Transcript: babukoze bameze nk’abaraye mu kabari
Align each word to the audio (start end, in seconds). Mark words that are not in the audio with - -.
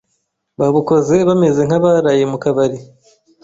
babukoze 0.59 1.15
bameze 1.27 1.61
nk’abaraye 1.67 2.23
mu 2.31 2.37
kabari 2.43 2.79